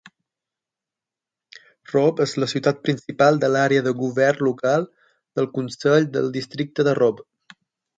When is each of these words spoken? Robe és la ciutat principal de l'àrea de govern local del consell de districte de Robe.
Robe 1.91 2.25
és 2.25 2.33
la 2.45 2.49
ciutat 2.55 2.81
principal 2.89 3.39
de 3.45 3.53
l'àrea 3.55 3.87
de 3.91 3.95
govern 4.03 4.45
local 4.51 4.91
del 5.21 5.53
consell 5.61 6.13
de 6.19 6.29
districte 6.43 6.91
de 6.93 7.01
Robe. 7.05 7.33